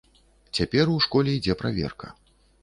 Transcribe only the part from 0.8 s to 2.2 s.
ў школе ідзе праверка.